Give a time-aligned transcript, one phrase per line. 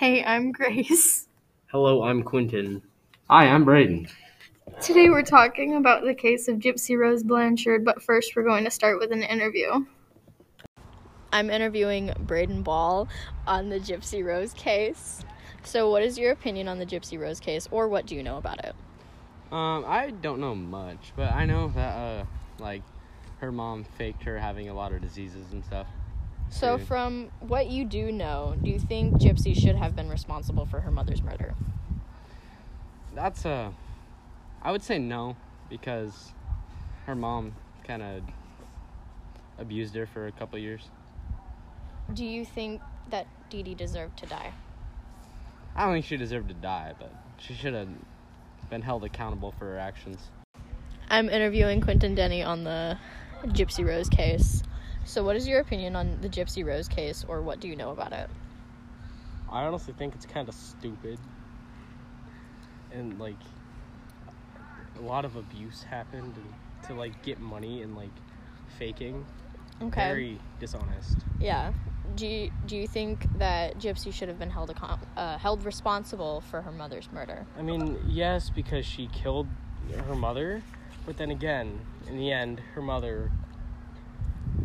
[0.00, 1.28] Hey, I'm Grace.
[1.66, 2.80] Hello, I'm Quentin.
[3.28, 4.08] Hi, I'm Braden.
[4.80, 8.70] Today we're talking about the case of Gypsy Rose Blanchard, but first we're going to
[8.70, 9.84] start with an interview.
[11.34, 13.08] I'm interviewing Braden Ball
[13.46, 15.22] on the Gypsy Rose case.
[15.64, 18.38] So, what is your opinion on the Gypsy Rose case, or what do you know
[18.38, 18.74] about it?
[19.52, 22.24] Um, I don't know much, but I know that uh,
[22.58, 22.80] like
[23.40, 25.88] her mom faked her having a lot of diseases and stuff.
[26.50, 26.84] So, Okay.
[26.84, 30.90] from what you do know, do you think Gypsy should have been responsible for her
[30.90, 31.54] mother's murder?
[33.14, 33.72] That's a.
[34.62, 35.36] I would say no
[35.68, 36.32] because
[37.06, 38.22] her mom kind of
[39.58, 40.88] abused her for a couple years.
[42.12, 44.52] Do you think that Dee Dee deserved to die?
[45.76, 47.88] I don't think she deserved to die, but she should have
[48.68, 50.30] been held accountable for her actions.
[51.08, 52.98] I'm interviewing Quentin Denny on the
[53.46, 54.62] Gypsy Rose case.
[55.04, 57.90] So, what is your opinion on the Gypsy Rose case, or what do you know
[57.90, 58.28] about it?
[59.50, 61.18] I honestly think it's kind of stupid.
[62.92, 63.36] And like
[64.98, 68.10] a lot of abuse happened and to like get money and like
[68.78, 69.24] faking.
[69.82, 70.08] Okay.
[70.08, 71.18] Very dishonest.
[71.40, 71.72] Yeah.
[72.16, 76.42] Do you, do you think that Gypsy should have been held account- uh, held responsible
[76.42, 77.46] for her mother's murder?
[77.56, 79.46] I mean, yes, because she killed
[80.06, 80.62] her mother,
[81.06, 83.30] but then again, in the end, her mother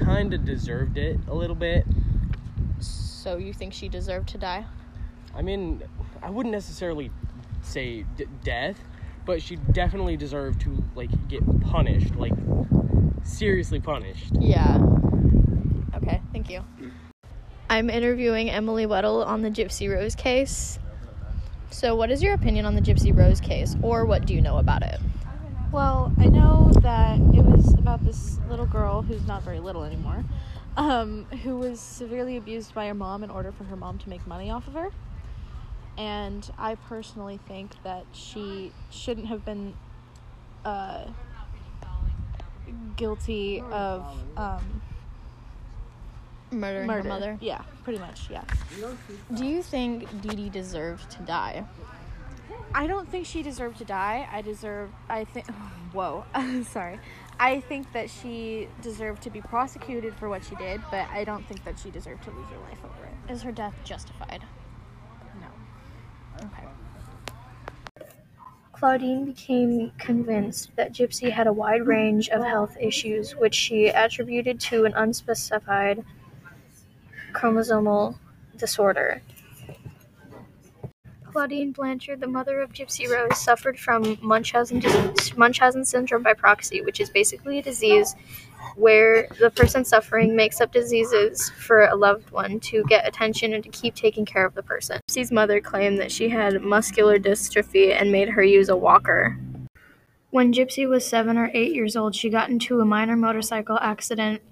[0.00, 1.84] kind of deserved it a little bit.
[2.80, 4.64] So you think she deserved to die?
[5.34, 5.82] I mean,
[6.22, 7.10] I wouldn't necessarily
[7.62, 8.78] say d- death,
[9.24, 12.32] but she definitely deserved to like get punished, like
[13.24, 14.32] seriously punished.
[14.40, 14.78] Yeah.
[15.94, 16.64] Okay, thank you.
[17.70, 20.78] I'm interviewing Emily Weddle on the Gypsy Rose case.
[21.70, 24.56] So, what is your opinion on the Gypsy Rose case, or what do you know
[24.56, 24.98] about it?
[25.70, 27.27] Well, I know that it was about
[28.08, 30.24] this little girl who's not very little anymore,
[30.78, 34.26] um, who was severely abused by her mom in order for her mom to make
[34.26, 34.88] money off of her.
[35.98, 39.74] And I personally think that she shouldn't have been
[40.64, 41.04] uh,
[42.96, 44.06] guilty of
[44.38, 44.80] um,
[46.50, 47.02] Murdering murder.
[47.02, 47.38] her mother.
[47.42, 48.30] Yeah, pretty much.
[48.30, 48.44] Yeah.
[49.34, 51.66] Do you think Dee Dee deserved to die?
[52.74, 54.26] I don't think she deserved to die.
[54.32, 54.90] I deserve.
[55.10, 55.46] I think.
[55.92, 56.24] Whoa.
[56.70, 57.00] Sorry.
[57.40, 61.46] I think that she deserved to be prosecuted for what she did, but I don't
[61.46, 63.32] think that she deserved to lose her life over it.
[63.32, 64.42] Is her death justified?
[65.40, 66.46] No.
[66.46, 66.64] Okay.
[68.74, 74.58] Clauddine became convinced that Gypsy had a wide range of health issues, which she attributed
[74.60, 76.04] to an unspecified
[77.32, 78.16] chromosomal
[78.56, 79.22] disorder.
[81.38, 84.82] Clauddine Blanchard, the mother of Gypsy Rose, suffered from Munchausen,
[85.36, 88.16] Munchausen syndrome by proxy, which is basically a disease
[88.74, 93.62] where the person suffering makes up diseases for a loved one to get attention and
[93.62, 95.00] to keep taking care of the person.
[95.08, 99.38] Gypsy's mother claimed that she had muscular dystrophy and made her use a walker.
[100.30, 104.42] When Gypsy was seven or eight years old, she got into a minor motorcycle accident.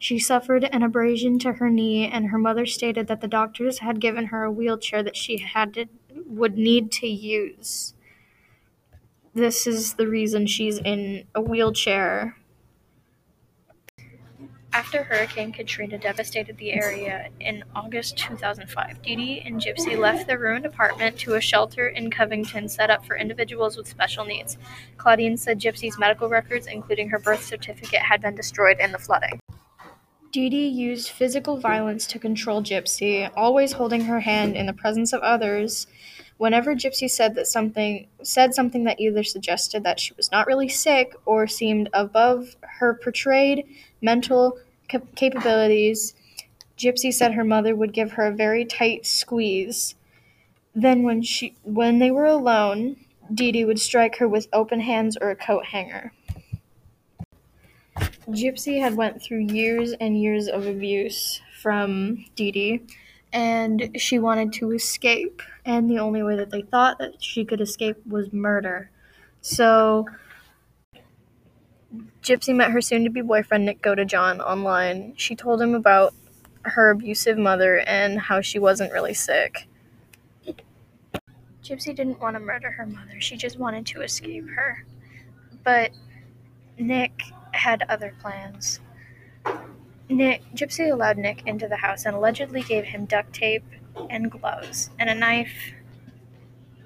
[0.00, 4.00] She suffered an abrasion to her knee, and her mother stated that the doctors had
[4.00, 5.86] given her a wheelchair that she had to,
[6.32, 7.94] would need to use.
[9.34, 12.36] This is the reason she's in a wheelchair.
[14.74, 20.38] After Hurricane Katrina devastated the area in August 2005, Dee Dee and Gypsy left their
[20.38, 24.56] ruined apartment to a shelter in Covington set up for individuals with special needs.
[24.96, 29.38] Clauddine said Gypsy's medical records, including her birth certificate, had been destroyed in the flooding.
[30.32, 35.20] Dee used physical violence to control Gypsy, always holding her hand in the presence of
[35.20, 35.86] others.
[36.38, 40.70] Whenever Gypsy said that something said something that either suggested that she was not really
[40.70, 43.66] sick or seemed above her portrayed
[44.00, 46.14] mental cap- capabilities,
[46.78, 49.96] Gypsy said her mother would give her a very tight squeeze.
[50.74, 52.96] Then when she when they were alone,
[53.32, 56.12] Dee Dee would strike her with open hands or a coat hanger.
[58.28, 62.82] Gypsy had went through years and years of abuse from Dee Dee,
[63.32, 65.42] and she wanted to escape.
[65.64, 68.90] And the only way that they thought that she could escape was murder.
[69.40, 70.06] So
[72.22, 75.14] Gypsy met her soon-to-be boyfriend Nick Godejohn online.
[75.16, 76.14] She told him about
[76.62, 79.68] her abusive mother and how she wasn't really sick.
[81.62, 83.20] Gypsy didn't want to murder her mother.
[83.20, 84.84] She just wanted to escape her.
[85.64, 85.90] But
[86.78, 87.22] Nick
[87.52, 88.80] had other plans.
[90.08, 93.64] Nick Gypsy allowed Nick into the house and allegedly gave him duct tape
[94.10, 95.72] and gloves and a knife,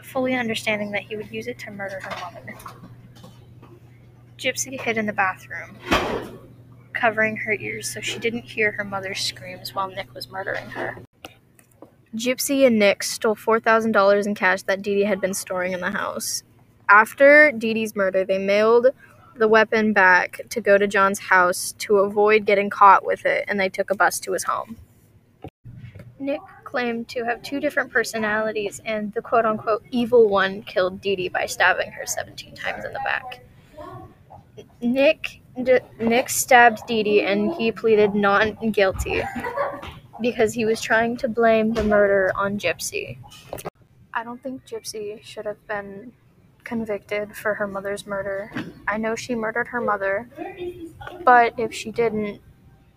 [0.03, 2.55] fully understanding that he would use it to murder her mother.
[4.39, 5.77] Gypsy hid in the bathroom,
[6.93, 10.99] covering her ears so she didn't hear her mother's screams while Nick was murdering her.
[12.15, 15.91] Gypsy and Nick stole $4,000 in cash that Dee Dee had been storing in the
[15.91, 16.45] house.
[16.89, 18.89] After Dee Dee's murder, they mailed
[19.38, 23.91] the weapon back to Godejohn's house to avoid getting caught with it, and they took
[23.91, 24.77] a bus to his home.
[26.19, 31.17] Nick claimed to have two different personalities, and the quote unquote evil one killed Dee
[31.17, 33.44] Dee by stabbing her 17 times in the back.
[34.81, 39.23] Nick D- Nick stabbed Dee Dee and he pleaded not guilty
[40.21, 43.19] because he was trying to blame the murder on Gypsy.
[44.12, 46.12] I don't think Gypsy should have been
[46.67, 48.51] convicted for her mother's murder.
[48.87, 50.29] I know she murdered her mother,
[51.25, 52.43] but if she didn't,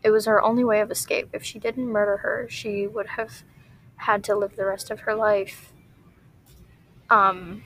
[0.04, 1.30] it was her only way of escape.
[1.31, 3.44] If she didn't murder her, she would have
[3.95, 5.71] had to live the rest of her life
[7.10, 7.63] um,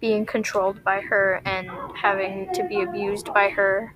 [0.00, 3.94] being controlled by her and having to be abused by her